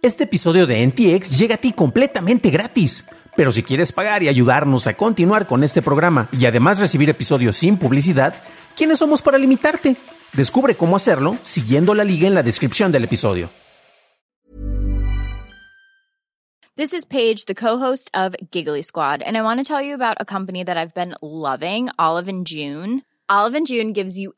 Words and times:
Este 0.00 0.24
episodio 0.24 0.68
de 0.68 0.86
NTX 0.86 1.36
llega 1.36 1.56
a 1.56 1.58
ti 1.58 1.72
completamente 1.72 2.50
gratis. 2.50 3.08
Pero 3.36 3.50
si 3.50 3.64
quieres 3.64 3.90
pagar 3.90 4.22
y 4.22 4.28
ayudarnos 4.28 4.86
a 4.86 4.94
continuar 4.94 5.48
con 5.48 5.64
este 5.64 5.82
programa 5.82 6.28
y 6.30 6.46
además 6.46 6.78
recibir 6.78 7.10
episodios 7.10 7.56
sin 7.56 7.76
publicidad, 7.76 8.32
¿quiénes 8.76 9.00
somos 9.00 9.22
para 9.22 9.38
limitarte? 9.38 9.96
Descubre 10.34 10.76
cómo 10.76 10.94
hacerlo 10.94 11.36
siguiendo 11.42 11.94
la 11.94 12.04
liga 12.04 12.28
en 12.28 12.34
la 12.34 12.44
descripción 12.44 12.92
del 12.92 13.04
episodio. 13.04 13.50
This 16.76 16.92
is 16.92 17.04
Paige, 17.04 17.46
the 17.46 17.56
co-host 17.56 18.08
of 18.14 18.36
Giggly 18.52 18.82
Squad, 18.82 19.20
and 19.20 19.36
I 19.36 19.42
want 19.42 19.58
to 19.58 19.64
tell 19.64 19.82
you 19.82 19.94
about 19.94 20.16
a 20.20 20.24
company 20.24 20.62
that 20.62 20.76
I've 20.76 20.94
been 20.94 21.16
loving, 21.20 21.88
Olive 21.98 22.28
and 22.28 22.46
June. 22.46 23.02
Olive 23.28 23.56
and 23.56 23.66
June 23.66 23.92
gives 23.92 24.16
you 24.16 24.32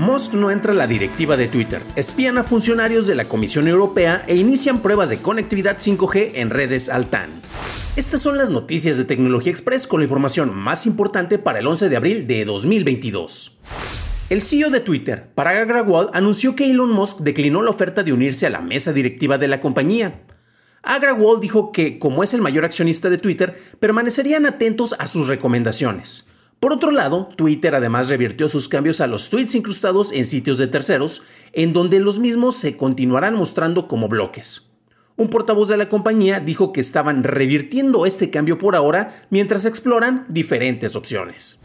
Musk 0.00 0.34
no 0.34 0.50
entra 0.50 0.72
a 0.72 0.74
la 0.74 0.86
directiva 0.86 1.36
de 1.36 1.46
Twitter, 1.46 1.82
espían 1.94 2.38
a 2.38 2.42
funcionarios 2.42 3.06
de 3.06 3.14
la 3.14 3.26
Comisión 3.26 3.68
Europea 3.68 4.24
e 4.26 4.34
inician 4.34 4.80
pruebas 4.80 5.08
de 5.10 5.18
conectividad 5.18 5.78
5G 5.78 6.32
en 6.34 6.50
redes 6.50 6.88
Altan. 6.88 7.30
Estas 7.96 8.20
son 8.20 8.38
las 8.38 8.50
noticias 8.50 8.96
de 8.96 9.04
Tecnología 9.04 9.50
Express 9.50 9.86
con 9.86 10.00
la 10.00 10.04
información 10.04 10.56
más 10.56 10.86
importante 10.86 11.38
para 11.38 11.58
el 11.58 11.66
11 11.66 11.88
de 11.88 11.96
abril 11.96 12.26
de 12.26 12.44
2022. 12.44 13.58
El 14.30 14.42
CEO 14.42 14.70
de 14.70 14.80
Twitter, 14.80 15.30
Parag 15.34 15.58
Agrawal, 15.58 16.08
anunció 16.14 16.54
que 16.54 16.70
Elon 16.70 16.92
Musk 16.92 17.20
declinó 17.20 17.62
la 17.62 17.70
oferta 17.70 18.02
de 18.02 18.12
unirse 18.12 18.46
a 18.46 18.50
la 18.50 18.60
mesa 18.60 18.92
directiva 18.92 19.38
de 19.38 19.48
la 19.48 19.60
compañía. 19.60 20.22
Agrawal 20.82 21.40
dijo 21.40 21.72
que, 21.72 21.98
como 21.98 22.22
es 22.22 22.34
el 22.34 22.40
mayor 22.40 22.64
accionista 22.64 23.10
de 23.10 23.18
Twitter, 23.18 23.60
permanecerían 23.78 24.46
atentos 24.46 24.94
a 24.98 25.06
sus 25.06 25.26
recomendaciones. 25.26 26.28
Por 26.58 26.72
otro 26.72 26.90
lado, 26.90 27.30
Twitter 27.36 27.74
además 27.74 28.08
revirtió 28.08 28.48
sus 28.48 28.68
cambios 28.68 29.00
a 29.00 29.06
los 29.06 29.30
tweets 29.30 29.54
incrustados 29.54 30.12
en 30.12 30.26
sitios 30.26 30.58
de 30.58 30.66
terceros, 30.66 31.22
en 31.52 31.72
donde 31.72 32.00
los 32.00 32.18
mismos 32.18 32.54
se 32.56 32.76
continuarán 32.76 33.34
mostrando 33.34 33.88
como 33.88 34.08
bloques. 34.08 34.70
Un 35.16 35.28
portavoz 35.28 35.68
de 35.68 35.76
la 35.76 35.88
compañía 35.88 36.40
dijo 36.40 36.72
que 36.72 36.80
estaban 36.80 37.24
revirtiendo 37.24 38.06
este 38.06 38.30
cambio 38.30 38.56
por 38.56 38.74
ahora 38.74 39.26
mientras 39.30 39.66
exploran 39.66 40.24
diferentes 40.28 40.96
opciones. 40.96 41.60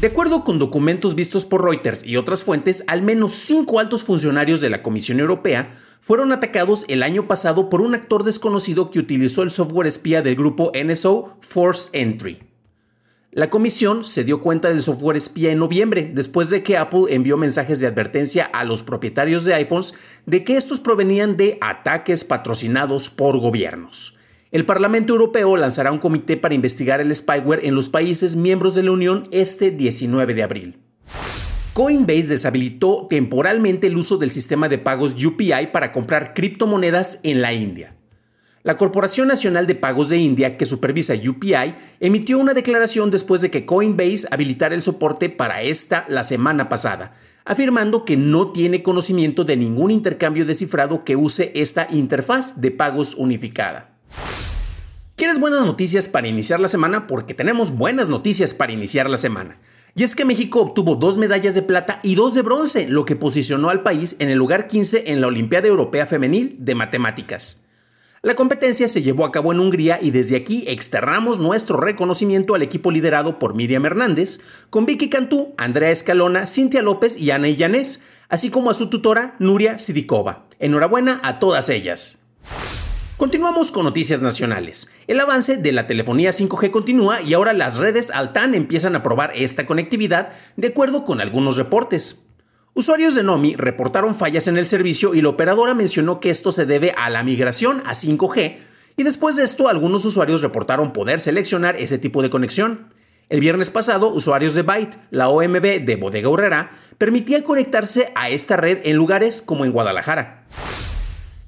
De 0.00 0.06
acuerdo 0.06 0.44
con 0.44 0.58
documentos 0.58 1.14
vistos 1.14 1.44
por 1.44 1.62
Reuters 1.62 2.06
y 2.06 2.16
otras 2.16 2.42
fuentes, 2.42 2.84
al 2.86 3.02
menos 3.02 3.32
cinco 3.32 3.78
altos 3.78 4.04
funcionarios 4.04 4.62
de 4.62 4.70
la 4.70 4.82
Comisión 4.82 5.20
Europea 5.20 5.70
fueron 6.00 6.32
atacados 6.32 6.84
el 6.88 7.02
año 7.02 7.28
pasado 7.28 7.68
por 7.68 7.82
un 7.82 7.94
actor 7.94 8.24
desconocido 8.24 8.90
que 8.90 8.98
utilizó 8.98 9.42
el 9.42 9.50
software 9.50 9.86
espía 9.86 10.22
del 10.22 10.36
grupo 10.36 10.72
NSO 10.74 11.36
Force 11.40 11.90
Entry. 11.92 12.50
La 13.32 13.48
comisión 13.48 14.04
se 14.04 14.24
dio 14.24 14.40
cuenta 14.40 14.70
del 14.70 14.82
software 14.82 15.16
espía 15.16 15.52
en 15.52 15.60
noviembre, 15.60 16.10
después 16.12 16.50
de 16.50 16.64
que 16.64 16.76
Apple 16.76 17.04
envió 17.10 17.36
mensajes 17.36 17.78
de 17.78 17.86
advertencia 17.86 18.44
a 18.44 18.64
los 18.64 18.82
propietarios 18.82 19.44
de 19.44 19.54
iPhones 19.54 19.94
de 20.26 20.42
que 20.42 20.56
estos 20.56 20.80
provenían 20.80 21.36
de 21.36 21.56
ataques 21.60 22.24
patrocinados 22.24 23.08
por 23.08 23.38
gobiernos. 23.38 24.18
El 24.50 24.66
Parlamento 24.66 25.12
Europeo 25.12 25.56
lanzará 25.56 25.92
un 25.92 26.00
comité 26.00 26.36
para 26.36 26.56
investigar 26.56 27.00
el 27.00 27.14
spyware 27.14 27.64
en 27.64 27.76
los 27.76 27.88
países 27.88 28.34
miembros 28.34 28.74
de 28.74 28.82
la 28.82 28.90
Unión 28.90 29.28
este 29.30 29.70
19 29.70 30.34
de 30.34 30.42
abril. 30.42 30.89
Coinbase 31.80 32.26
deshabilitó 32.28 33.06
temporalmente 33.08 33.86
el 33.86 33.96
uso 33.96 34.18
del 34.18 34.32
sistema 34.32 34.68
de 34.68 34.76
pagos 34.76 35.16
UPI 35.24 35.68
para 35.72 35.92
comprar 35.92 36.34
criptomonedas 36.34 37.20
en 37.22 37.40
la 37.40 37.54
India. 37.54 37.96
La 38.62 38.76
Corporación 38.76 39.28
Nacional 39.28 39.66
de 39.66 39.74
Pagos 39.76 40.10
de 40.10 40.18
India, 40.18 40.58
que 40.58 40.66
supervisa 40.66 41.14
UPI, 41.14 41.74
emitió 41.98 42.38
una 42.38 42.52
declaración 42.52 43.10
después 43.10 43.40
de 43.40 43.50
que 43.50 43.64
Coinbase 43.64 44.28
habilitara 44.30 44.74
el 44.74 44.82
soporte 44.82 45.30
para 45.30 45.62
esta 45.62 46.04
la 46.06 46.22
semana 46.22 46.68
pasada, 46.68 47.14
afirmando 47.46 48.04
que 48.04 48.18
no 48.18 48.52
tiene 48.52 48.82
conocimiento 48.82 49.44
de 49.44 49.56
ningún 49.56 49.90
intercambio 49.90 50.44
de 50.44 50.56
cifrado 50.56 51.02
que 51.02 51.16
use 51.16 51.50
esta 51.54 51.88
interfaz 51.90 52.60
de 52.60 52.72
pagos 52.72 53.14
unificada. 53.14 53.96
¿Quieres 55.16 55.40
buenas 55.40 55.64
noticias 55.64 56.10
para 56.10 56.28
iniciar 56.28 56.60
la 56.60 56.68
semana? 56.68 57.06
Porque 57.06 57.32
tenemos 57.32 57.74
buenas 57.74 58.10
noticias 58.10 58.52
para 58.52 58.74
iniciar 58.74 59.08
la 59.08 59.16
semana. 59.16 59.56
Y 59.94 60.04
es 60.04 60.14
que 60.14 60.24
México 60.24 60.60
obtuvo 60.60 60.94
dos 60.94 61.18
medallas 61.18 61.54
de 61.54 61.62
plata 61.62 62.00
y 62.02 62.14
dos 62.14 62.34
de 62.34 62.42
bronce, 62.42 62.88
lo 62.88 63.04
que 63.04 63.16
posicionó 63.16 63.70
al 63.70 63.82
país 63.82 64.16
en 64.18 64.30
el 64.30 64.38
lugar 64.38 64.66
15 64.66 65.04
en 65.06 65.20
la 65.20 65.26
Olimpiada 65.26 65.68
Europea 65.68 66.06
Femenil 66.06 66.56
de 66.58 66.74
Matemáticas. 66.74 67.64
La 68.22 68.34
competencia 68.34 68.86
se 68.86 69.00
llevó 69.00 69.24
a 69.24 69.32
cabo 69.32 69.50
en 69.50 69.60
Hungría 69.60 69.98
y 70.00 70.10
desde 70.10 70.36
aquí 70.36 70.64
externamos 70.66 71.38
nuestro 71.38 71.78
reconocimiento 71.78 72.54
al 72.54 72.60
equipo 72.60 72.90
liderado 72.90 73.38
por 73.38 73.54
Miriam 73.54 73.86
Hernández, 73.86 74.40
con 74.68 74.84
Vicky 74.84 75.08
Cantú, 75.08 75.54
Andrea 75.56 75.90
Escalona, 75.90 76.46
Cintia 76.46 76.82
López 76.82 77.16
y 77.16 77.30
Ana 77.30 77.48
Illanés, 77.48 78.04
así 78.28 78.50
como 78.50 78.68
a 78.68 78.74
su 78.74 78.90
tutora 78.90 79.36
Nuria 79.38 79.78
Sidikova. 79.78 80.44
Enhorabuena 80.58 81.18
a 81.24 81.38
todas 81.38 81.70
ellas. 81.70 82.26
Continuamos 83.20 83.70
con 83.70 83.84
noticias 83.84 84.22
nacionales. 84.22 84.90
El 85.06 85.20
avance 85.20 85.58
de 85.58 85.72
la 85.72 85.86
telefonía 85.86 86.30
5G 86.30 86.70
continúa 86.70 87.20
y 87.20 87.34
ahora 87.34 87.52
las 87.52 87.76
redes 87.76 88.10
Altan 88.10 88.54
empiezan 88.54 88.96
a 88.96 89.02
probar 89.02 89.32
esta 89.34 89.66
conectividad 89.66 90.30
de 90.56 90.68
acuerdo 90.68 91.04
con 91.04 91.20
algunos 91.20 91.58
reportes. 91.58 92.24
Usuarios 92.72 93.14
de 93.14 93.22
Nomi 93.22 93.56
reportaron 93.56 94.14
fallas 94.14 94.48
en 94.48 94.56
el 94.56 94.66
servicio 94.66 95.14
y 95.14 95.20
la 95.20 95.28
operadora 95.28 95.74
mencionó 95.74 96.18
que 96.18 96.30
esto 96.30 96.50
se 96.50 96.64
debe 96.64 96.94
a 96.96 97.10
la 97.10 97.22
migración 97.22 97.82
a 97.84 97.92
5G 97.92 98.56
y 98.96 99.02
después 99.02 99.36
de 99.36 99.42
esto 99.42 99.68
algunos 99.68 100.06
usuarios 100.06 100.40
reportaron 100.40 100.94
poder 100.94 101.20
seleccionar 101.20 101.76
ese 101.76 101.98
tipo 101.98 102.22
de 102.22 102.30
conexión. 102.30 102.94
El 103.28 103.40
viernes 103.40 103.70
pasado, 103.70 104.08
usuarios 104.08 104.54
de 104.54 104.62
Byte, 104.62 104.96
la 105.10 105.28
OMB 105.28 105.84
de 105.84 105.96
Bodega 106.00 106.30
Urrera, 106.30 106.70
permitía 106.96 107.44
conectarse 107.44 108.12
a 108.14 108.30
esta 108.30 108.56
red 108.56 108.78
en 108.84 108.96
lugares 108.96 109.42
como 109.42 109.66
en 109.66 109.72
Guadalajara. 109.72 110.46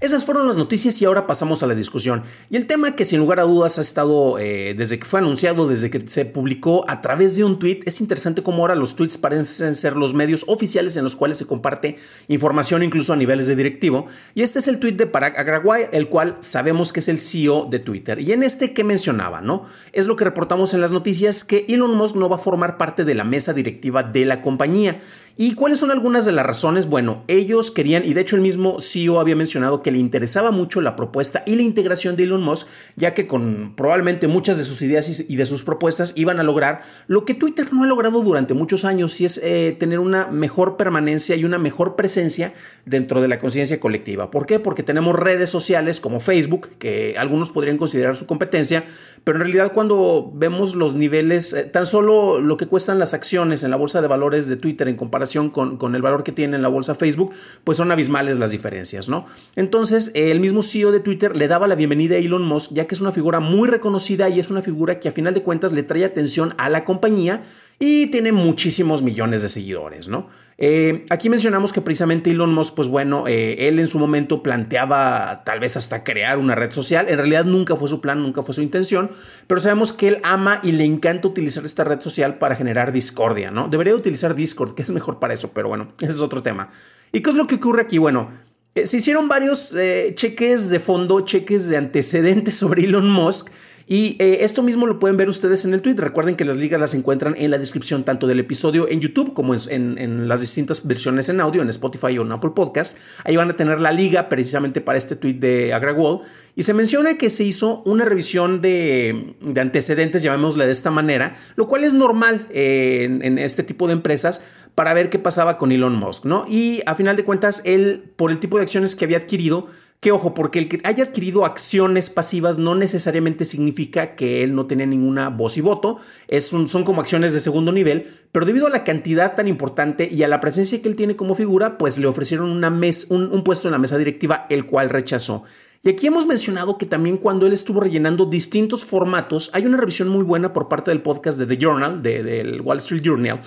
Esas 0.02 0.24
fueron 0.24 0.48
las 0.48 0.56
noticias 0.56 1.00
y 1.00 1.04
ahora 1.04 1.28
pasamos 1.28 1.62
a 1.62 1.68
la 1.68 1.76
discusión. 1.76 2.24
Y 2.50 2.56
el 2.56 2.64
tema 2.64 2.96
que 2.96 3.04
sin 3.04 3.20
lugar 3.20 3.38
a 3.38 3.44
dudas 3.44 3.78
ha 3.78 3.82
estado 3.82 4.36
eh, 4.40 4.74
desde 4.76 4.98
que 4.98 5.04
fue 5.04 5.20
anunciado, 5.20 5.68
desde 5.68 5.90
que 5.90 6.02
se 6.08 6.24
publicó 6.24 6.84
a 6.88 7.00
través 7.00 7.36
de 7.36 7.44
un 7.44 7.60
tweet, 7.60 7.82
es 7.86 8.00
interesante 8.00 8.42
cómo 8.42 8.62
ahora 8.62 8.74
los 8.74 8.96
tweets 8.96 9.16
parecen 9.16 9.76
ser 9.76 9.94
los 9.94 10.12
medios 10.12 10.44
oficiales 10.48 10.96
en 10.96 11.04
los 11.04 11.14
cuales 11.14 11.38
se 11.38 11.46
comparte 11.46 11.98
información 12.26 12.82
incluso 12.82 13.12
a 13.12 13.16
niveles 13.16 13.46
de 13.46 13.54
directivo. 13.54 14.06
Y 14.34 14.42
este 14.42 14.58
es 14.58 14.66
el 14.66 14.80
tweet 14.80 14.94
de 14.94 15.06
Parag 15.06 15.38
Agrawal, 15.38 15.88
el 15.92 16.08
cual 16.08 16.36
sabemos 16.40 16.92
que 16.92 16.98
es 16.98 17.06
el 17.06 17.20
CEO 17.20 17.68
de 17.70 17.78
Twitter. 17.78 18.18
Y 18.18 18.32
en 18.32 18.42
este 18.42 18.72
que 18.74 18.82
mencionaba, 18.82 19.40
¿no? 19.40 19.66
Es 19.92 20.08
lo 20.08 20.16
que 20.16 20.24
reportamos 20.24 20.74
en 20.74 20.80
las 20.80 20.90
noticias 20.90 21.44
que 21.44 21.64
Elon 21.68 21.94
Musk 21.94 22.16
no 22.16 22.28
va 22.28 22.34
a 22.34 22.40
formar 22.40 22.76
parte 22.76 23.04
de 23.04 23.14
la 23.14 23.22
mesa 23.22 23.52
directiva 23.52 24.02
de 24.02 24.24
la 24.24 24.40
compañía. 24.40 24.98
¿Y 25.36 25.54
cuáles 25.54 25.78
son 25.78 25.90
algunas 25.90 26.26
de 26.26 26.32
las 26.32 26.44
razones? 26.44 26.88
Bueno, 26.88 27.24
ellos 27.26 27.70
querían, 27.70 28.04
y 28.04 28.12
de 28.12 28.20
hecho 28.20 28.36
el 28.36 28.42
mismo 28.42 28.80
CEO 28.80 29.18
había 29.18 29.34
mencionado 29.34 29.82
que 29.82 29.90
le 29.90 29.98
interesaba 29.98 30.50
mucho 30.50 30.82
la 30.82 30.94
propuesta 30.94 31.42
y 31.46 31.56
la 31.56 31.62
integración 31.62 32.16
de 32.16 32.24
Elon 32.24 32.42
Musk, 32.42 32.68
ya 32.96 33.14
que 33.14 33.26
con 33.26 33.72
probablemente 33.74 34.28
muchas 34.28 34.58
de 34.58 34.64
sus 34.64 34.82
ideas 34.82 35.30
y 35.30 35.36
de 35.36 35.46
sus 35.46 35.64
propuestas 35.64 36.12
iban 36.16 36.38
a 36.38 36.42
lograr 36.42 36.82
lo 37.06 37.24
que 37.24 37.32
Twitter 37.32 37.72
no 37.72 37.82
ha 37.82 37.86
logrado 37.86 38.20
durante 38.22 38.52
muchos 38.52 38.84
años, 38.84 39.18
y 39.22 39.24
es 39.24 39.40
eh, 39.42 39.74
tener 39.78 40.00
una 40.00 40.26
mejor 40.26 40.76
permanencia 40.76 41.34
y 41.34 41.46
una 41.46 41.58
mejor 41.58 41.96
presencia 41.96 42.52
dentro 42.84 43.22
de 43.22 43.28
la 43.28 43.38
conciencia 43.38 43.80
colectiva. 43.80 44.30
¿Por 44.30 44.44
qué? 44.44 44.58
Porque 44.58 44.82
tenemos 44.82 45.16
redes 45.16 45.48
sociales 45.48 45.98
como 45.98 46.20
Facebook, 46.20 46.68
que 46.78 47.14
algunos 47.16 47.50
podrían 47.50 47.78
considerar 47.78 48.16
su 48.16 48.26
competencia, 48.26 48.84
pero 49.24 49.38
en 49.38 49.44
realidad 49.44 49.72
cuando 49.72 50.30
vemos 50.34 50.74
los 50.74 50.94
niveles, 50.94 51.54
eh, 51.54 51.64
tan 51.64 51.86
solo 51.86 52.38
lo 52.38 52.58
que 52.58 52.66
cuestan 52.66 52.98
las 52.98 53.14
acciones 53.14 53.62
en 53.62 53.70
la 53.70 53.76
bolsa 53.76 54.02
de 54.02 54.08
valores 54.08 54.46
de 54.46 54.56
Twitter 54.56 54.88
en 54.88 54.96
comparación 54.96 55.21
con, 55.50 55.94
el 55.94 56.02
valor 56.02 56.24
que 56.24 56.32
tiene 56.32 56.56
en 56.56 56.62
la 56.62 56.68
bolsa 56.68 56.94
Facebook, 56.94 57.32
pues 57.64 57.76
son 57.76 57.90
abismales 57.92 58.38
las 58.38 58.50
diferencias, 58.50 59.08
¿no? 59.08 59.26
Entonces, 59.56 60.10
el 60.14 60.40
mismo 60.40 60.62
CEO 60.62 60.92
de 60.92 61.00
Twitter 61.00 61.36
le 61.36 61.48
daba 61.48 61.66
la 61.66 61.74
bienvenida 61.74 62.16
a 62.16 62.18
Elon 62.18 62.42
Musk, 62.42 62.72
ya 62.72 62.86
que 62.86 62.94
es 62.94 63.00
una 63.00 63.12
figura 63.12 63.40
muy 63.40 63.68
reconocida 63.68 64.28
y 64.28 64.40
es 64.40 64.50
una 64.50 64.62
figura 64.62 65.00
que 65.00 65.08
a 65.08 65.12
final 65.12 65.34
de 65.34 65.42
cuentas 65.42 65.72
le 65.72 65.82
trae 65.82 66.04
atención 66.04 66.54
a 66.58 66.68
la 66.68 66.84
compañía 66.84 67.42
y 67.78 68.06
tiene 68.08 68.32
muchísimos 68.32 69.02
millones 69.02 69.42
de 69.42 69.48
seguidores, 69.48 70.08
¿no? 70.08 70.28
Eh, 70.64 71.06
aquí 71.10 71.28
mencionamos 71.28 71.72
que 71.72 71.80
precisamente 71.80 72.30
Elon 72.30 72.54
Musk, 72.54 72.76
pues 72.76 72.88
bueno, 72.88 73.26
eh, 73.26 73.66
él 73.66 73.80
en 73.80 73.88
su 73.88 73.98
momento 73.98 74.44
planteaba 74.44 75.42
tal 75.44 75.58
vez 75.58 75.76
hasta 75.76 76.04
crear 76.04 76.38
una 76.38 76.54
red 76.54 76.70
social. 76.70 77.08
En 77.08 77.16
realidad 77.16 77.44
nunca 77.44 77.74
fue 77.74 77.88
su 77.88 78.00
plan, 78.00 78.22
nunca 78.22 78.42
fue 78.42 78.54
su 78.54 78.62
intención, 78.62 79.10
pero 79.48 79.60
sabemos 79.60 79.92
que 79.92 80.06
él 80.06 80.18
ama 80.22 80.60
y 80.62 80.70
le 80.70 80.84
encanta 80.84 81.26
utilizar 81.26 81.64
esta 81.64 81.82
red 81.82 82.00
social 82.00 82.38
para 82.38 82.54
generar 82.54 82.92
discordia, 82.92 83.50
¿no? 83.50 83.66
Debería 83.66 83.96
utilizar 83.96 84.36
Discord, 84.36 84.76
que 84.76 84.82
es 84.82 84.90
mejor 84.92 85.18
para 85.18 85.34
eso, 85.34 85.50
pero 85.52 85.68
bueno, 85.68 85.94
ese 86.00 86.12
es 86.12 86.20
otro 86.20 86.42
tema. 86.42 86.70
¿Y 87.10 87.22
qué 87.22 87.30
es 87.30 87.36
lo 87.36 87.48
que 87.48 87.56
ocurre 87.56 87.82
aquí? 87.82 87.98
Bueno, 87.98 88.30
eh, 88.76 88.86
se 88.86 88.98
hicieron 88.98 89.26
varios 89.26 89.76
cheques 90.14 90.70
de 90.70 90.78
fondo, 90.78 91.22
cheques 91.22 91.68
de 91.68 91.76
antecedentes 91.76 92.54
sobre 92.54 92.84
Elon 92.84 93.10
Musk 93.10 93.50
y 93.86 94.16
eh, 94.18 94.38
esto 94.40 94.62
mismo 94.62 94.86
lo 94.86 94.98
pueden 94.98 95.16
ver 95.16 95.28
ustedes 95.28 95.64
en 95.64 95.74
el 95.74 95.82
tweet. 95.82 95.94
Recuerden 95.96 96.36
que 96.36 96.44
las 96.44 96.56
ligas 96.56 96.80
las 96.80 96.94
encuentran 96.94 97.34
en 97.36 97.50
la 97.50 97.58
descripción 97.58 98.04
tanto 98.04 98.26
del 98.26 98.40
episodio 98.40 98.88
en 98.88 99.00
YouTube 99.00 99.34
como 99.34 99.54
en, 99.54 100.28
las 100.28 100.40
distintas 100.40 100.86
versiones 100.86 101.28
en 101.28 101.40
audio, 101.40 101.62
en 101.62 101.68
Spotify 101.68 102.18
o 102.18 102.22
en 102.22 102.32
Apple 102.32 102.52
Podcast. 102.54 102.96
Ahí 103.24 103.36
van 103.36 103.50
a 103.50 103.56
tener 103.56 103.80
la 103.80 103.92
liga 103.92 104.28
precisamente 104.28 104.80
para 104.80 104.98
este 104.98 105.16
tweet 105.16 105.34
de 105.34 105.72
AgraWall. 105.72 106.20
Y 106.54 106.64
se 106.64 106.74
menciona 106.74 107.16
que 107.16 107.30
se 107.30 107.44
hizo 107.44 107.82
una 107.84 108.04
revisión 108.04 108.60
de, 108.60 109.34
antecedentes, 109.56 110.22
llamémosle 110.22 110.66
de 110.66 110.70
esta 110.70 110.90
manera, 110.90 111.34
lo 111.56 111.66
cual 111.66 111.82
es 111.82 111.94
normal 111.94 112.46
eh, 112.50 113.04
en, 113.04 113.24
en, 113.24 113.38
este 113.38 113.62
tipo 113.62 113.86
de 113.86 113.94
empresas 113.94 114.44
para 114.74 114.92
ver 114.92 115.08
qué 115.08 115.18
pasaba 115.18 115.56
con 115.56 115.72
Elon 115.72 115.96
Musk, 115.96 116.26
¿no? 116.26 116.44
Y 116.46 116.82
a 116.86 116.94
final 116.94 117.16
de 117.16 117.24
cuentas, 117.24 117.62
él, 117.64 118.12
por 118.16 118.30
el 118.30 118.38
tipo 118.38 118.58
de 118.58 118.64
acciones 118.64 118.94
que 118.94 119.04
había 119.04 119.18
adquirido, 119.18 119.66
que 120.02 120.10
ojo, 120.10 120.34
porque 120.34 120.58
el 120.58 120.68
que 120.68 120.80
haya 120.82 121.04
adquirido 121.04 121.46
acciones 121.46 122.10
pasivas 122.10 122.58
no 122.58 122.74
necesariamente 122.74 123.44
significa 123.44 124.16
que 124.16 124.42
él 124.42 124.52
no 124.52 124.66
tenía 124.66 124.84
ninguna 124.84 125.28
voz 125.28 125.56
y 125.56 125.60
voto, 125.60 125.98
es 126.26 126.46
son 126.46 126.82
como 126.82 127.00
acciones 127.00 127.32
de 127.34 127.38
segundo 127.38 127.70
nivel, 127.70 128.08
pero 128.32 128.44
debido 128.44 128.66
a 128.66 128.70
la 128.70 128.82
cantidad 128.82 129.36
tan 129.36 129.46
importante 129.46 130.08
y 130.10 130.24
a 130.24 130.28
la 130.28 130.40
presencia 130.40 130.82
que 130.82 130.88
él 130.88 130.96
tiene 130.96 131.14
como 131.14 131.36
figura, 131.36 131.78
pues 131.78 131.98
le 131.98 132.08
ofrecieron 132.08 132.50
una 132.50 132.68
un, 133.10 133.32
un 133.32 133.44
puesto 133.44 133.68
en 133.68 133.72
la 133.72 133.78
mesa 133.78 133.96
directiva, 133.96 134.46
el 134.50 134.66
cual 134.66 134.90
rechazó. 134.90 135.44
Y 135.84 135.90
aquí 135.90 136.08
hemos 136.08 136.26
mencionado 136.26 136.78
que 136.78 136.86
también 136.86 137.16
cuando 137.16 137.46
él 137.46 137.52
estuvo 137.52 137.78
rellenando 137.78 138.26
distintos 138.26 138.84
formatos, 138.84 139.50
hay 139.52 139.66
una 139.66 139.76
revisión 139.76 140.08
muy 140.08 140.24
buena 140.24 140.52
por 140.52 140.66
parte 140.66 140.90
del 140.90 141.02
podcast 141.02 141.38
de 141.38 141.46
The 141.46 141.62
Journal, 141.62 142.02
del 142.02 142.60
Wall 142.60 142.78
Street 142.78 143.02
Journal, 143.04 143.38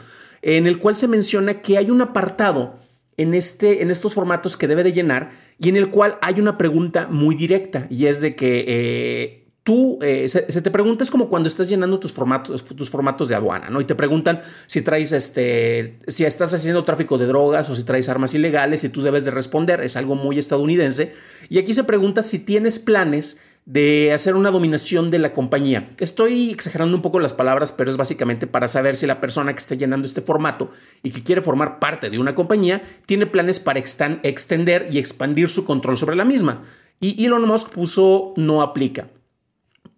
en 0.41 0.67
el 0.67 0.79
cual 0.79 0.95
se 0.95 1.09
menciona 1.09 1.61
que 1.61 1.77
hay 1.77 1.91
un 1.91 2.01
apartado 2.01 2.84
en, 3.17 3.33
este, 3.33 3.81
en 3.81 3.91
estos 3.91 4.13
formatos 4.13 4.57
que 4.57 4.67
debe 4.67 4.83
de 4.83 4.93
llenar 4.93 5.31
y 5.59 5.69
en 5.69 5.77
el 5.77 5.89
cual 5.89 6.17
hay 6.21 6.39
una 6.39 6.57
pregunta 6.57 7.07
muy 7.07 7.35
directa 7.35 7.87
y 7.89 8.07
es 8.07 8.21
de 8.21 8.35
que 8.35 8.65
eh, 8.67 9.45
tú, 9.65 9.97
eh, 10.03 10.29
se, 10.29 10.43
te 10.43 10.69
pregunta, 10.69 11.03
es 11.03 11.09
como 11.09 11.27
cuando 11.27 11.49
estás 11.49 11.67
llenando 11.67 11.99
tus 11.99 12.13
formatos, 12.13 12.63
tus 12.63 12.89
formatos 12.89 13.29
de 13.29 13.35
aduana, 13.35 13.69
¿no? 13.71 13.81
Y 13.81 13.85
te 13.85 13.95
preguntan 13.95 14.39
si 14.67 14.83
traes, 14.83 15.11
este, 15.11 15.97
si 16.07 16.23
estás 16.23 16.53
haciendo 16.53 16.83
tráfico 16.83 17.17
de 17.17 17.25
drogas 17.25 17.67
o 17.71 17.75
si 17.75 17.83
traes 17.83 18.07
armas 18.07 18.35
ilegales 18.35 18.83
y 18.83 18.89
tú 18.89 19.01
debes 19.01 19.25
de 19.25 19.31
responder, 19.31 19.81
es 19.81 19.95
algo 19.95 20.13
muy 20.13 20.37
estadounidense. 20.37 21.13
Y 21.49 21.57
aquí 21.57 21.73
se 21.73 21.83
pregunta 21.83 22.21
si 22.21 22.37
tienes 22.37 22.77
planes 22.77 23.41
de 23.65 24.13
hacer 24.13 24.35
una 24.35 24.51
dominación 24.51 25.09
de 25.09 25.17
la 25.17 25.33
compañía. 25.33 25.89
Estoy 25.99 26.51
exagerando 26.51 26.95
un 26.95 27.01
poco 27.01 27.19
las 27.19 27.33
palabras, 27.33 27.71
pero 27.71 27.89
es 27.89 27.97
básicamente 27.97 28.45
para 28.45 28.67
saber 28.67 28.95
si 28.95 29.07
la 29.07 29.19
persona 29.19 29.53
que 29.53 29.59
está 29.59 29.75
llenando 29.75 30.05
este 30.05 30.21
formato 30.21 30.69
y 31.01 31.09
que 31.09 31.23
quiere 31.23 31.41
formar 31.41 31.79
parte 31.79 32.09
de 32.09 32.19
una 32.19 32.35
compañía 32.35 32.83
tiene 33.07 33.25
planes 33.25 33.59
para 33.59 33.79
extender 33.79 34.87
y 34.91 34.99
expandir 34.99 35.49
su 35.49 35.65
control 35.65 35.97
sobre 35.97 36.15
la 36.15 36.25
misma. 36.25 36.63
Y 36.99 37.25
Elon 37.25 37.47
Musk 37.47 37.69
puso 37.69 38.33
no 38.37 38.61
aplica 38.61 39.09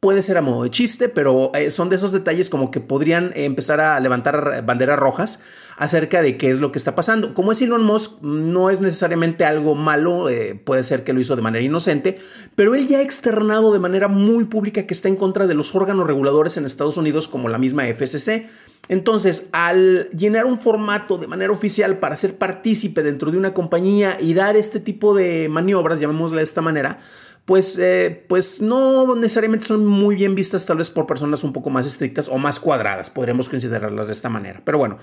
puede 0.08 0.22
ser 0.22 0.38
a 0.38 0.42
modo 0.42 0.64
de 0.64 0.70
chiste, 0.70 1.10
pero 1.10 1.52
eh, 1.54 1.70
son 1.70 1.90
de 1.90 1.98
esos 1.98 2.14
detalles 2.14 2.50
como 2.50 2.72
que 2.72 2.80
podrían 2.80 3.34
empezar 3.36 3.82
a 3.82 4.00
levantar 4.00 4.64
banderas 4.66 4.98
rojas 4.98 5.42
acerca 5.76 6.22
de 6.22 6.38
qué 6.38 6.50
es 6.50 6.62
lo 6.62 6.72
que 6.72 6.78
está 6.78 6.96
pasando. 6.96 7.34
Como 7.34 7.52
es 7.52 7.62
Elon 7.62 7.84
Musk, 7.84 8.22
no 8.22 8.70
es 8.70 8.80
necesariamente 8.80 9.44
algo 9.44 9.76
malo, 9.76 10.30
eh, 10.30 10.56
puede 10.56 10.86
ser 10.86 11.04
que 11.04 11.12
lo 11.12 11.20
hizo 11.20 11.36
de 11.36 11.42
manera 11.42 11.62
inocente, 11.62 12.20
pero 12.56 12.74
él 12.74 12.88
ya 12.88 13.00
ha 13.00 13.02
externado 13.02 13.74
de 13.74 13.80
manera 13.80 14.08
muy 14.08 14.46
pública 14.46 14.88
que 14.88 14.94
está 14.94 15.10
en 15.10 15.18
contra 15.18 15.46
de 15.46 15.56
los 15.56 15.76
órganos 15.76 16.08
reguladores 16.08 16.56
en 16.56 16.64
Estados 16.64 16.96
Unidos 16.96 17.28
como 17.28 17.50
la 17.50 17.58
misma 17.58 17.84
FCC. 17.84 18.48
Entonces, 18.88 19.50
al 19.52 20.10
llenar 20.12 20.46
un 20.46 20.58
formato 20.58 21.18
de 21.18 21.28
manera 21.28 21.52
oficial 21.52 22.00
para 22.00 22.16
ser 22.16 22.38
partícipe 22.38 23.04
dentro 23.04 23.30
de 23.30 23.38
una 23.38 23.54
compañía 23.54 24.18
y 24.22 24.34
dar 24.34 24.56
este 24.56 24.80
tipo 24.80 25.14
de 25.14 25.50
maniobras, 25.50 26.00
llamémosla 26.00 26.38
de 26.38 26.44
esta 26.44 26.62
manera, 26.62 27.00
pues, 27.48 27.80
eh, 27.80 28.26
pues 28.28 28.62
no 28.62 29.16
necesariamente 29.16 29.66
son 29.66 29.86
muy 29.86 30.16
bien 30.16 30.36
vistas 30.36 30.66
tal 30.66 30.80
vez 30.80 30.92
por 30.92 31.08
personas 31.08 31.46
un 31.46 31.54
poco 31.54 31.70
más 31.70 31.88
estrictas 31.88 32.28
o 32.28 32.38
más 32.38 32.60
cuadradas, 32.60 33.10
podremos 33.10 33.48
considerarlas 33.48 34.08
de 34.08 34.14
esta 34.14 34.28
manera. 34.28 34.62
Pero 34.66 34.78
bueno, 34.78 34.98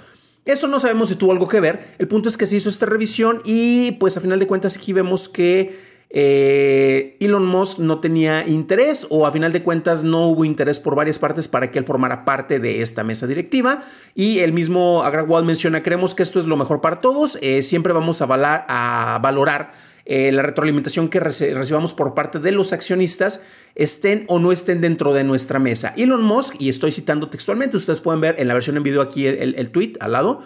eso 0.44 0.68
no 0.68 0.78
sabemos 0.78 1.08
si 1.08 1.14
tuvo 1.16 1.32
algo 1.32 1.48
que 1.48 1.58
ver. 1.60 1.94
El 1.98 2.06
punto 2.06 2.28
es 2.28 2.36
que 2.36 2.44
se 2.44 2.56
hizo 2.56 2.68
esta 2.68 2.84
revisión 2.84 3.40
y 3.46 3.92
pues 3.92 4.18
a 4.18 4.20
final 4.20 4.38
de 4.38 4.46
cuentas 4.46 4.76
aquí 4.76 4.92
vemos 4.92 5.30
que 5.30 5.74
eh, 6.10 7.16
Elon 7.18 7.46
Musk 7.46 7.78
no 7.78 8.00
tenía 8.00 8.46
interés 8.46 9.06
o 9.08 9.26
a 9.26 9.32
final 9.32 9.54
de 9.54 9.62
cuentas 9.62 10.02
no 10.04 10.28
hubo 10.28 10.44
interés 10.44 10.78
por 10.80 10.96
varias 10.96 11.18
partes 11.18 11.48
para 11.48 11.70
que 11.70 11.78
él 11.78 11.86
formara 11.86 12.26
parte 12.26 12.60
de 12.60 12.82
esta 12.82 13.04
mesa 13.04 13.26
directiva 13.26 13.80
y 14.14 14.40
el 14.40 14.52
mismo 14.52 15.02
Agrawal 15.02 15.46
menciona 15.46 15.82
creemos 15.82 16.14
que 16.14 16.22
esto 16.22 16.38
es 16.38 16.44
lo 16.44 16.58
mejor 16.58 16.82
para 16.82 17.00
todos, 17.00 17.38
eh, 17.40 17.62
siempre 17.62 17.94
vamos 17.94 18.20
a 18.20 18.26
valorar 18.26 19.72
eh, 20.06 20.30
la 20.32 20.42
retroalimentación 20.42 21.08
que 21.08 21.20
recibamos 21.20 21.94
por 21.94 22.14
parte 22.14 22.38
de 22.38 22.52
los 22.52 22.72
accionistas 22.72 23.42
estén 23.74 24.24
o 24.28 24.38
no 24.38 24.52
estén 24.52 24.80
dentro 24.80 25.12
de 25.14 25.24
nuestra 25.24 25.58
mesa. 25.58 25.94
Elon 25.96 26.22
Musk, 26.22 26.56
y 26.58 26.68
estoy 26.68 26.92
citando 26.92 27.30
textualmente, 27.30 27.76
ustedes 27.76 28.00
pueden 28.00 28.20
ver 28.20 28.36
en 28.38 28.48
la 28.48 28.54
versión 28.54 28.76
en 28.76 28.82
video 28.82 29.00
aquí 29.00 29.26
el, 29.26 29.54
el 29.56 29.70
tweet 29.70 29.94
al 30.00 30.12
lado. 30.12 30.42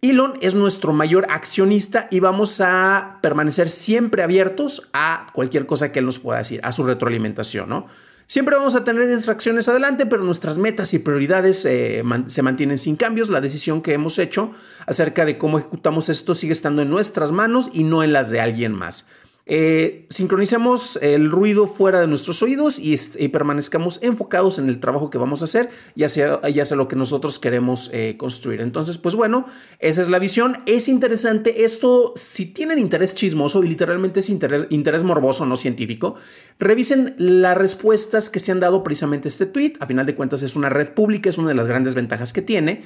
Elon 0.00 0.34
es 0.42 0.54
nuestro 0.54 0.92
mayor 0.92 1.26
accionista 1.28 2.06
y 2.10 2.20
vamos 2.20 2.60
a 2.60 3.18
permanecer 3.20 3.68
siempre 3.68 4.22
abiertos 4.22 4.90
a 4.92 5.26
cualquier 5.32 5.66
cosa 5.66 5.90
que 5.90 5.98
él 5.98 6.04
nos 6.04 6.20
pueda 6.20 6.38
decir, 6.38 6.60
a 6.62 6.70
su 6.70 6.84
retroalimentación, 6.84 7.68
¿no? 7.68 7.86
Siempre 8.30 8.56
vamos 8.56 8.74
a 8.74 8.84
tener 8.84 9.08
distracciones 9.08 9.70
adelante, 9.70 10.04
pero 10.04 10.22
nuestras 10.22 10.58
metas 10.58 10.92
y 10.92 10.98
prioridades 10.98 11.64
eh, 11.64 12.02
se 12.26 12.42
mantienen 12.42 12.76
sin 12.76 12.94
cambios. 12.94 13.30
La 13.30 13.40
decisión 13.40 13.80
que 13.80 13.94
hemos 13.94 14.18
hecho 14.18 14.52
acerca 14.84 15.24
de 15.24 15.38
cómo 15.38 15.58
ejecutamos 15.58 16.10
esto 16.10 16.34
sigue 16.34 16.52
estando 16.52 16.82
en 16.82 16.90
nuestras 16.90 17.32
manos 17.32 17.70
y 17.72 17.84
no 17.84 18.02
en 18.02 18.12
las 18.12 18.28
de 18.28 18.42
alguien 18.42 18.74
más. 18.74 19.06
Eh, 19.50 20.04
sincronicemos 20.10 20.98
el 21.00 21.30
ruido 21.30 21.66
fuera 21.66 22.00
de 22.00 22.06
nuestros 22.06 22.42
oídos 22.42 22.78
y, 22.78 22.96
permanezcamos 23.28 23.98
enfocados 24.02 24.58
en 24.58 24.68
el 24.68 24.78
trabajo 24.78 25.08
que 25.08 25.16
vamos 25.16 25.40
a 25.40 25.46
hacer 25.46 25.70
y 25.96 26.04
hacia, 26.04 26.38
lo 26.76 26.86
que 26.86 26.96
nosotros 26.96 27.38
queremos 27.38 27.90
eh, 27.94 28.16
construir. 28.18 28.60
Entonces, 28.60 28.98
pues 28.98 29.14
bueno, 29.14 29.46
esa 29.78 30.02
es 30.02 30.10
la 30.10 30.18
visión. 30.18 30.58
Es 30.66 30.86
interesante 30.86 31.64
esto, 31.64 32.12
si 32.14 32.46
tienen 32.46 32.78
interés 32.78 33.14
chismoso 33.14 33.64
y 33.64 33.68
literalmente 33.68 34.20
es 34.20 34.28
interés, 34.28 34.66
interés 34.68 35.02
morboso, 35.02 35.46
no 35.46 35.56
científico, 35.56 36.16
revisen 36.58 37.14
las 37.16 37.56
respuestas 37.56 38.28
que 38.28 38.40
se 38.40 38.52
han 38.52 38.60
dado 38.60 38.82
precisamente 38.82 39.28
a 39.28 39.30
este 39.30 39.46
tweet. 39.46 39.72
A 39.80 39.86
final 39.86 40.04
de 40.04 40.14
cuentas 40.14 40.42
es 40.42 40.56
una 40.56 40.68
red 40.68 40.92
pública, 40.92 41.30
es 41.30 41.38
una 41.38 41.48
de 41.48 41.54
las 41.54 41.66
grandes 41.66 41.94
ventajas 41.94 42.34
que 42.34 42.42
tiene. 42.42 42.82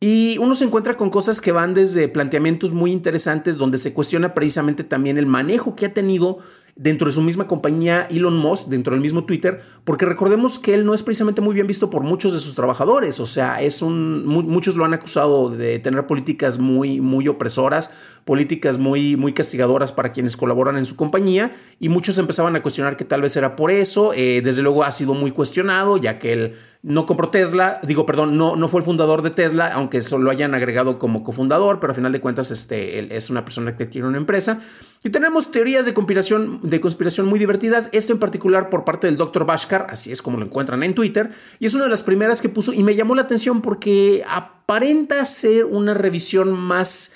Y 0.00 0.38
uno 0.38 0.54
se 0.54 0.64
encuentra 0.64 0.96
con 0.96 1.10
cosas 1.10 1.40
que 1.40 1.50
van 1.50 1.74
desde 1.74 2.08
planteamientos 2.08 2.72
muy 2.72 2.92
interesantes 2.92 3.56
donde 3.56 3.78
se 3.78 3.92
cuestiona 3.92 4.32
precisamente 4.32 4.84
también 4.84 5.18
el 5.18 5.26
manejo 5.26 5.74
que 5.74 5.86
ha 5.86 5.94
tenido 5.94 6.38
dentro 6.78 7.06
de 7.06 7.12
su 7.12 7.22
misma 7.22 7.48
compañía 7.48 8.06
Elon 8.08 8.36
Musk, 8.36 8.68
dentro 8.68 8.92
del 8.92 9.00
mismo 9.00 9.24
Twitter, 9.24 9.60
porque 9.82 10.06
recordemos 10.06 10.60
que 10.60 10.74
él 10.74 10.86
no 10.86 10.94
es 10.94 11.02
precisamente 11.02 11.40
muy 11.40 11.52
bien 11.52 11.66
visto 11.66 11.90
por 11.90 12.04
muchos 12.04 12.32
de 12.32 12.38
sus 12.38 12.54
trabajadores, 12.54 13.18
o 13.18 13.26
sea, 13.26 13.60
es 13.60 13.82
un 13.82 14.24
muchos 14.24 14.76
lo 14.76 14.84
han 14.84 14.94
acusado 14.94 15.50
de 15.50 15.80
tener 15.80 16.06
políticas 16.06 16.58
muy 16.58 17.00
muy 17.00 17.26
opresoras, 17.26 17.90
políticas 18.24 18.78
muy 18.78 19.16
muy 19.16 19.32
castigadoras 19.32 19.90
para 19.90 20.12
quienes 20.12 20.36
colaboran 20.36 20.76
en 20.76 20.84
su 20.84 20.94
compañía 20.94 21.52
y 21.80 21.88
muchos 21.88 22.16
empezaban 22.18 22.54
a 22.54 22.62
cuestionar 22.62 22.96
que 22.96 23.04
tal 23.04 23.22
vez 23.22 23.36
era 23.36 23.56
por 23.56 23.72
eso, 23.72 24.12
eh, 24.14 24.40
desde 24.42 24.62
luego 24.62 24.84
ha 24.84 24.92
sido 24.92 25.14
muy 25.14 25.32
cuestionado 25.32 25.96
ya 25.96 26.20
que 26.20 26.32
él 26.32 26.52
no 26.82 27.06
compró 27.06 27.28
Tesla, 27.28 27.80
digo, 27.82 28.06
perdón, 28.06 28.36
no, 28.36 28.54
no 28.54 28.68
fue 28.68 28.80
el 28.80 28.84
fundador 28.84 29.22
de 29.22 29.30
Tesla, 29.30 29.72
aunque 29.74 30.00
solo 30.00 30.24
lo 30.24 30.30
hayan 30.30 30.54
agregado 30.54 30.98
como 30.98 31.24
cofundador, 31.24 31.80
pero 31.80 31.92
a 31.92 31.94
final 31.94 32.12
de 32.12 32.20
cuentas 32.20 32.52
este, 32.52 33.00
él 33.00 33.08
es 33.10 33.30
una 33.30 33.44
persona 33.44 33.76
que 33.76 33.86
tiene 33.86 34.06
una 34.06 34.16
empresa. 34.16 34.60
Y 35.04 35.10
tenemos 35.10 35.50
teorías 35.50 35.86
de 35.86 35.94
conspiración, 35.94 36.60
de 36.62 36.80
conspiración 36.80 37.26
muy 37.26 37.38
divertidas, 37.38 37.88
esto 37.92 38.12
en 38.12 38.18
particular 38.18 38.68
por 38.68 38.84
parte 38.84 39.06
del 39.06 39.16
Dr. 39.16 39.46
Bashkar, 39.46 39.86
así 39.90 40.10
es 40.10 40.22
como 40.22 40.38
lo 40.38 40.44
encuentran 40.44 40.82
en 40.82 40.94
Twitter, 40.94 41.30
y 41.60 41.66
es 41.66 41.74
una 41.74 41.84
de 41.84 41.90
las 41.90 42.02
primeras 42.02 42.40
que 42.40 42.48
puso 42.48 42.72
y 42.72 42.82
me 42.82 42.96
llamó 42.96 43.14
la 43.14 43.22
atención 43.22 43.62
porque 43.62 44.24
aparenta 44.28 45.24
ser 45.24 45.64
una 45.64 45.94
revisión 45.94 46.52
más 46.52 47.14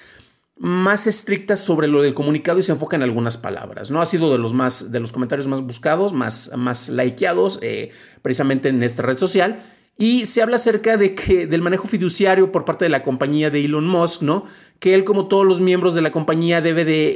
más 0.63 1.09
estricta 1.09 1.57
sobre 1.57 1.89
lo 1.89 2.03
del 2.03 2.15
comunicado 2.15 2.61
y 2.61 2.63
se 2.63 2.71
enfoca 2.71 2.95
en 2.95 3.03
algunas 3.03 3.37
palabras. 3.37 3.91
No 3.91 4.01
ha 4.01 4.05
sido 4.05 4.31
de 4.31 4.39
los 4.39 4.55
más 4.55 4.93
de 4.93 5.01
los 5.01 5.11
comentarios 5.11 5.49
más 5.49 5.61
buscados, 5.61 6.13
más, 6.13 6.53
más 6.57 6.89
likeados, 6.89 7.59
eh, 7.63 7.91
precisamente 8.23 8.69
en 8.69 8.81
esta 8.85 9.03
red 9.03 9.19
social. 9.19 9.61
Y 9.99 10.25
se 10.25 10.43
habla 10.43 10.57
acerca 10.57 10.97
de 10.97 11.15
que 11.15 11.47
del 11.47 11.61
manejo 11.61 11.87
fiduciario 11.87 12.51
por 12.51 12.65
parte 12.65 12.85
de 12.85 12.89
la 12.89 13.03
compañía 13.03 13.51
de 13.51 13.65
Elon 13.65 13.87
Musk, 13.87 14.23
¿no? 14.23 14.47
Que 14.81 14.95
él, 14.95 15.05
como 15.05 15.29
todos 15.29 15.47
los 15.47 15.61
miembros 15.61 15.95
de 15.95 16.03
la 16.03 16.11
compañía, 16.11 16.61
debe 16.61 16.85
de, 16.85 17.13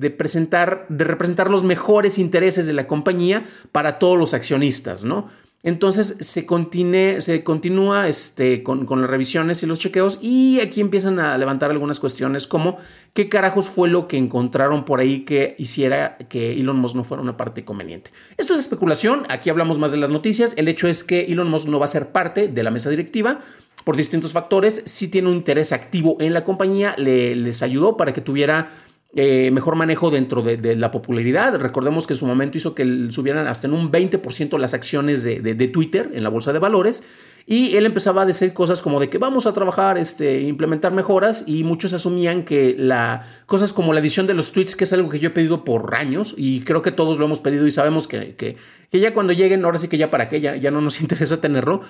eh, 0.00 0.10
presentar, 0.16 0.86
de 0.88 1.04
representar 1.04 1.50
los 1.50 1.62
mejores 1.62 2.18
intereses 2.18 2.66
de 2.66 2.72
la 2.72 2.86
compañía 2.86 3.44
para 3.72 3.98
todos 3.98 4.18
los 4.18 4.34
accionistas, 4.34 5.04
¿no? 5.04 5.28
Entonces 5.64 6.18
se, 6.20 6.44
continúa 6.44 8.06
este, 8.06 8.62
con, 8.62 8.86
las 9.00 9.10
revisiones 9.10 9.62
y 9.62 9.66
los 9.66 9.78
chequeos 9.78 10.18
y 10.20 10.60
aquí 10.60 10.82
empiezan 10.82 11.18
a 11.18 11.36
levantar 11.38 11.70
algunas 11.70 11.98
cuestiones 11.98 12.46
como 12.46 12.76
qué 13.14 13.30
carajos 13.30 13.70
fue 13.70 13.88
lo 13.88 14.06
que 14.06 14.18
encontraron 14.18 14.84
por 14.84 15.00
ahí 15.00 15.24
que 15.24 15.56
hiciera 15.58 16.18
que 16.28 16.52
Elon 16.52 16.76
Musk 16.76 16.96
no 16.96 17.02
fuera 17.02 17.22
una 17.22 17.38
parte 17.38 17.64
conveniente. 17.64 18.10
Esto 18.36 18.52
es 18.52 18.58
especulación, 18.58 19.22
aquí 19.30 19.48
hablamos 19.48 19.78
más 19.78 19.90
de 19.90 19.96
las 19.96 20.10
noticias, 20.10 20.52
el 20.58 20.68
hecho 20.68 20.86
es 20.86 21.02
que 21.02 21.24
Elon 21.24 21.48
Musk 21.48 21.68
no 21.68 21.78
va 21.78 21.84
a 21.84 21.88
ser 21.88 22.12
parte 22.12 22.48
de 22.48 22.62
la 22.62 22.70
mesa 22.70 22.90
directiva 22.90 23.40
por 23.84 23.96
distintos 23.96 24.32
factores, 24.32 24.82
si 24.84 25.08
tiene 25.08 25.28
un 25.30 25.36
interés 25.36 25.72
activo 25.72 26.18
en 26.20 26.34
la 26.34 26.44
compañía, 26.44 26.94
les 26.98 27.62
ayudó 27.62 27.96
para 27.96 28.12
que 28.12 28.20
tuviera 28.20 28.68
eh, 29.16 29.50
mejor 29.52 29.76
manejo 29.76 30.10
dentro 30.10 30.42
de, 30.42 30.74
la 30.74 30.90
popularidad. 30.90 31.56
Recordemos 31.58 32.06
que 32.06 32.14
en 32.14 32.18
su 32.18 32.26
momento 32.26 32.58
hizo 32.58 32.74
que 32.74 33.08
subieran 33.10 33.46
hasta 33.46 33.68
en 33.68 33.72
un 33.72 33.92
20% 33.92 34.58
las 34.58 34.74
acciones 34.74 35.22
de, 35.22 35.68
Twitter 35.68 36.10
en 36.14 36.24
la 36.24 36.30
bolsa 36.30 36.52
de 36.52 36.58
valores. 36.58 37.04
Y 37.46 37.76
él 37.76 37.84
empezaba 37.84 38.22
a 38.22 38.26
decir 38.26 38.54
cosas 38.54 38.80
como 38.80 38.98
de 38.98 39.10
que 39.10 39.18
vamos 39.18 39.46
a 39.46 39.52
trabajar, 39.52 39.98
este, 39.98 40.40
implementar 40.40 40.92
mejoras 40.92 41.44
y 41.46 41.62
muchos 41.62 41.92
asumían 41.92 42.44
que 42.44 42.74
la, 42.78 43.20
cosas 43.44 43.72
como 43.72 43.92
la 43.92 44.00
edición 44.00 44.26
de 44.26 44.32
los 44.32 44.50
tweets, 44.52 44.74
que 44.74 44.84
es 44.84 44.92
algo 44.94 45.10
que 45.10 45.18
yo 45.18 45.28
he 45.28 45.30
pedido 45.30 45.62
por 45.62 45.94
años 45.94 46.34
y 46.38 46.62
creo 46.62 46.80
que 46.80 46.90
todos 46.90 47.18
lo 47.18 47.26
hemos 47.26 47.40
pedido 47.40 47.66
y 47.66 47.70
sabemos 47.70 48.08
que, 48.08 48.34
que, 48.34 48.56
ya 48.98 49.12
cuando 49.12 49.34
lleguen, 49.34 49.62
ahora 49.64 49.76
sí 49.76 49.88
que 49.88 49.98
ya 49.98 50.10
para 50.10 50.30
qué, 50.30 50.40
ya, 50.40 50.56
ya 50.56 50.70
no 50.70 50.80
nos 50.80 51.00
interesa 51.02 51.38
tenerlo, 51.38 51.82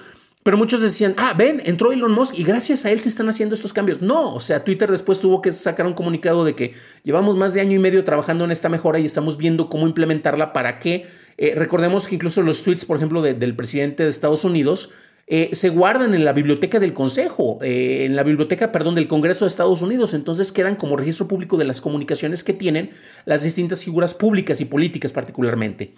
pero 0.44 0.58
muchos 0.58 0.82
decían, 0.82 1.14
ah, 1.16 1.34
ven, 1.36 1.60
entró 1.64 1.90
Elon 1.90 2.12
Musk 2.12 2.38
y 2.38 2.44
gracias 2.44 2.84
a 2.84 2.90
él 2.90 3.00
se 3.00 3.08
están 3.08 3.30
haciendo 3.30 3.54
estos 3.54 3.72
cambios. 3.72 4.02
No, 4.02 4.34
o 4.34 4.40
sea, 4.40 4.62
Twitter 4.62 4.90
después 4.90 5.18
tuvo 5.18 5.40
que 5.40 5.50
sacar 5.50 5.86
un 5.86 5.94
comunicado 5.94 6.44
de 6.44 6.54
que 6.54 6.74
llevamos 7.02 7.34
más 7.34 7.54
de 7.54 7.62
año 7.62 7.74
y 7.74 7.78
medio 7.78 8.04
trabajando 8.04 8.44
en 8.44 8.50
esta 8.50 8.68
mejora 8.68 8.98
y 8.98 9.06
estamos 9.06 9.38
viendo 9.38 9.70
cómo 9.70 9.86
implementarla 9.86 10.52
para 10.52 10.78
que, 10.80 11.06
eh, 11.38 11.54
recordemos 11.56 12.06
que 12.06 12.16
incluso 12.16 12.42
los 12.42 12.62
tweets, 12.62 12.84
por 12.84 12.98
ejemplo, 12.98 13.22
del 13.22 13.56
presidente 13.56 14.02
de 14.02 14.10
Estados 14.10 14.44
Unidos, 14.44 14.92
eh, 15.26 15.48
se 15.52 15.70
guardan 15.70 16.14
en 16.14 16.26
la 16.26 16.34
biblioteca 16.34 16.78
del 16.78 16.92
Consejo, 16.92 17.58
eh, 17.62 18.04
en 18.04 18.14
la 18.14 18.22
biblioteca, 18.22 18.70
perdón, 18.70 18.94
del 18.96 19.08
Congreso 19.08 19.46
de 19.46 19.48
Estados 19.48 19.80
Unidos. 19.80 20.12
Entonces 20.12 20.52
quedan 20.52 20.76
como 20.76 20.98
registro 20.98 21.26
público 21.26 21.56
de 21.56 21.64
las 21.64 21.80
comunicaciones 21.80 22.44
que 22.44 22.52
tienen 22.52 22.90
las 23.24 23.44
distintas 23.44 23.82
figuras 23.82 24.12
públicas 24.12 24.60
y 24.60 24.66
políticas 24.66 25.14
particularmente. 25.14 25.94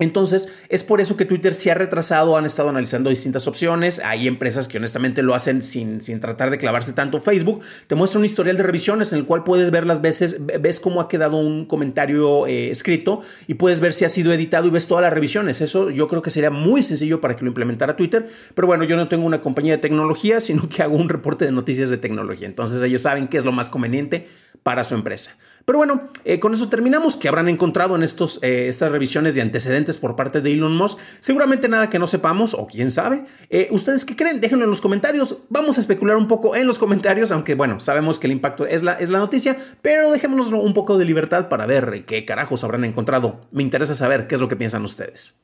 Entonces, 0.00 0.48
es 0.70 0.82
por 0.82 1.00
eso 1.00 1.16
que 1.16 1.26
Twitter 1.26 1.54
se 1.54 1.70
ha 1.70 1.74
retrasado, 1.74 2.36
han 2.36 2.46
estado 2.46 2.70
analizando 2.70 3.10
distintas 3.10 3.46
opciones. 3.46 4.00
Hay 4.02 4.26
empresas 4.26 4.66
que 4.66 4.78
honestamente 4.78 5.22
lo 5.22 5.34
hacen 5.34 5.60
sin, 5.62 6.00
sin 6.00 6.20
tratar 6.20 6.50
de 6.50 6.56
clavarse 6.56 6.94
tanto. 6.94 7.20
Facebook 7.20 7.60
te 7.86 7.94
muestra 7.94 8.18
un 8.18 8.24
historial 8.24 8.56
de 8.56 8.62
revisiones 8.62 9.12
en 9.12 9.18
el 9.18 9.26
cual 9.26 9.44
puedes 9.44 9.70
ver 9.70 9.86
las 9.86 10.00
veces, 10.00 10.40
ves 10.60 10.80
cómo 10.80 11.02
ha 11.02 11.08
quedado 11.08 11.36
un 11.36 11.66
comentario 11.66 12.46
eh, 12.46 12.70
escrito 12.70 13.20
y 13.46 13.54
puedes 13.54 13.80
ver 13.80 13.92
si 13.92 14.06
ha 14.06 14.08
sido 14.08 14.32
editado 14.32 14.66
y 14.66 14.70
ves 14.70 14.86
todas 14.86 15.02
las 15.02 15.12
revisiones. 15.12 15.60
Eso 15.60 15.90
yo 15.90 16.08
creo 16.08 16.22
que 16.22 16.30
sería 16.30 16.50
muy 16.50 16.82
sencillo 16.82 17.20
para 17.20 17.36
que 17.36 17.44
lo 17.44 17.48
implementara 17.48 17.94
Twitter. 17.94 18.26
Pero 18.54 18.66
bueno, 18.66 18.84
yo 18.84 18.96
no 18.96 19.06
tengo 19.08 19.26
una 19.26 19.42
compañía 19.42 19.74
de 19.74 19.78
tecnología, 19.78 20.40
sino 20.40 20.66
que 20.68 20.82
hago 20.82 20.96
un 20.96 21.10
reporte 21.10 21.44
de 21.44 21.52
noticias 21.52 21.90
de 21.90 21.98
tecnología. 21.98 22.46
Entonces 22.46 22.82
ellos 22.82 23.02
saben 23.02 23.28
qué 23.28 23.36
es 23.36 23.44
lo 23.44 23.52
más 23.52 23.70
conveniente 23.70 24.26
para 24.62 24.84
su 24.84 24.94
empresa. 24.94 25.36
Pero 25.64 25.78
bueno, 25.78 26.08
eh, 26.24 26.40
con 26.40 26.52
eso 26.54 26.68
terminamos. 26.68 27.16
que 27.16 27.28
habrán 27.28 27.48
encontrado 27.48 27.94
en 27.94 28.02
estos, 28.02 28.38
eh, 28.42 28.66
estas 28.68 28.90
revisiones 28.90 29.34
de 29.34 29.42
antecedentes 29.42 29.98
por 29.98 30.16
parte 30.16 30.40
de 30.40 30.52
Elon 30.52 30.76
Musk? 30.76 30.98
Seguramente 31.20 31.68
nada 31.68 31.88
que 31.88 31.98
no 31.98 32.06
sepamos, 32.06 32.54
o 32.54 32.66
quién 32.66 32.90
sabe. 32.90 33.24
Eh, 33.50 33.68
¿Ustedes 33.70 34.04
qué 34.04 34.16
creen? 34.16 34.40
Déjenlo 34.40 34.64
en 34.64 34.70
los 34.70 34.80
comentarios. 34.80 35.38
Vamos 35.48 35.76
a 35.76 35.80
especular 35.80 36.16
un 36.16 36.28
poco 36.28 36.56
en 36.56 36.66
los 36.66 36.78
comentarios, 36.78 37.30
aunque 37.30 37.54
bueno, 37.54 37.78
sabemos 37.78 38.18
que 38.18 38.26
el 38.26 38.32
impacto 38.32 38.66
es 38.66 38.82
la, 38.82 38.94
es 38.94 39.10
la 39.10 39.18
noticia, 39.18 39.56
pero 39.82 40.10
dejémonos 40.10 40.48
un 40.48 40.74
poco 40.74 40.98
de 40.98 41.04
libertad 41.04 41.48
para 41.48 41.66
ver 41.66 42.04
qué 42.04 42.24
carajos 42.24 42.64
habrán 42.64 42.84
encontrado. 42.84 43.42
Me 43.52 43.62
interesa 43.62 43.94
saber 43.94 44.26
qué 44.26 44.34
es 44.36 44.40
lo 44.40 44.48
que 44.48 44.56
piensan 44.56 44.84
ustedes. 44.84 45.40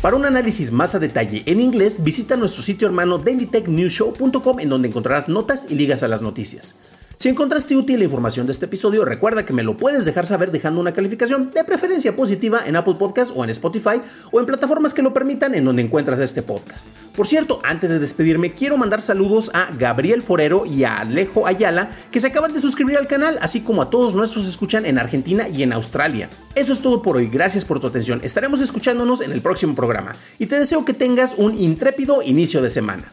Para 0.00 0.16
un 0.16 0.24
análisis 0.24 0.72
más 0.72 0.94
a 0.94 0.98
detalle 0.98 1.42
en 1.46 1.60
inglés, 1.60 2.02
visita 2.02 2.36
nuestro 2.36 2.62
sitio 2.62 2.88
hermano 2.88 3.18
dailytechnewshow.com 3.18 4.60
en 4.60 4.68
donde 4.68 4.88
encontrarás 4.88 5.28
notas 5.28 5.66
y 5.68 5.74
ligas 5.74 6.02
a 6.02 6.08
las 6.08 6.22
noticias. 6.22 6.76
Si 7.20 7.28
encontraste 7.28 7.76
útil 7.76 7.98
la 7.98 8.06
información 8.06 8.46
de 8.46 8.52
este 8.52 8.64
episodio, 8.64 9.04
recuerda 9.04 9.44
que 9.44 9.52
me 9.52 9.62
lo 9.62 9.76
puedes 9.76 10.06
dejar 10.06 10.26
saber 10.26 10.50
dejando 10.50 10.80
una 10.80 10.94
calificación 10.94 11.50
de 11.50 11.64
preferencia 11.64 12.16
positiva 12.16 12.62
en 12.64 12.76
Apple 12.76 12.94
Podcast 12.98 13.32
o 13.34 13.44
en 13.44 13.50
Spotify 13.50 14.00
o 14.32 14.40
en 14.40 14.46
plataformas 14.46 14.94
que 14.94 15.02
lo 15.02 15.12
permitan 15.12 15.54
en 15.54 15.66
donde 15.66 15.82
encuentras 15.82 16.18
este 16.20 16.40
podcast. 16.40 16.88
Por 17.14 17.26
cierto, 17.26 17.60
antes 17.62 17.90
de 17.90 17.98
despedirme, 17.98 18.54
quiero 18.54 18.78
mandar 18.78 19.02
saludos 19.02 19.50
a 19.52 19.68
Gabriel 19.78 20.22
Forero 20.22 20.64
y 20.64 20.84
a 20.84 21.00
Alejo 21.00 21.46
Ayala 21.46 21.90
que 22.10 22.20
se 22.20 22.28
acaban 22.28 22.54
de 22.54 22.60
suscribir 22.62 22.96
al 22.96 23.06
canal, 23.06 23.38
así 23.42 23.60
como 23.60 23.82
a 23.82 23.90
todos 23.90 24.14
nuestros 24.14 24.48
escuchan 24.48 24.86
en 24.86 24.98
Argentina 24.98 25.46
y 25.46 25.62
en 25.62 25.74
Australia. 25.74 26.30
Eso 26.54 26.72
es 26.72 26.80
todo 26.80 27.02
por 27.02 27.18
hoy, 27.18 27.28
gracias 27.28 27.66
por 27.66 27.80
tu 27.80 27.88
atención. 27.88 28.22
Estaremos 28.24 28.62
escuchándonos 28.62 29.20
en 29.20 29.32
el 29.32 29.42
próximo 29.42 29.74
programa 29.74 30.12
y 30.38 30.46
te 30.46 30.58
deseo 30.58 30.86
que 30.86 30.94
tengas 30.94 31.34
un 31.36 31.58
intrépido 31.58 32.22
inicio 32.22 32.62
de 32.62 32.70
semana. 32.70 33.12